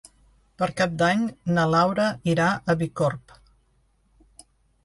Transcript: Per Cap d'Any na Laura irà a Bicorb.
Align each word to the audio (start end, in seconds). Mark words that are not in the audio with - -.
Per 0.61 0.67
Cap 0.79 0.95
d'Any 1.01 1.21
na 1.57 1.65
Laura 1.75 2.07
irà 2.33 2.49
a 2.75 2.77
Bicorb. 2.81 3.37